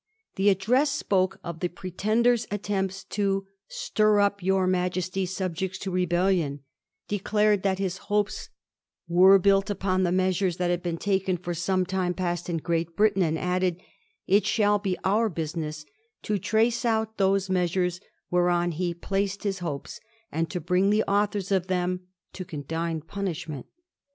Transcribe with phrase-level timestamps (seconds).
[0.35, 6.61] The Address spoke of the Pretender's attempts *to stir up your Majesty's subjects to rebellion,'
[7.07, 11.53] declared that his hopes * were built upon the measures that had been taken for
[11.53, 13.81] some time past in Great Britain,' and added:^
[14.25, 15.85] It shall be our business
[16.23, 19.99] to trace out those measures whereon he placed his hopes,
[20.31, 23.67] and to bring the authors of them to condign punishment.'